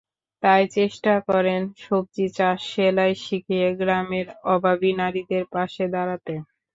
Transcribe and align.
তাই 0.43 0.63
চেষ্টা 0.75 1.13
করেন 1.29 1.61
সবজি 1.81 2.25
চাষ, 2.37 2.59
সেলাই 2.71 3.13
শিখিয়ে 3.23 3.67
গ্রামের 3.79 4.25
অভাবী 4.53 4.91
নারীদের 5.01 5.43
পাশে 5.53 5.83
দাঁড়াতে। 5.93 6.33